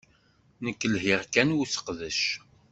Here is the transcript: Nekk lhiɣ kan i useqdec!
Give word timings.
Nekk 0.63 0.81
lhiɣ 0.93 1.21
kan 1.33 1.49
i 1.53 1.55
useqdec! 1.61 2.21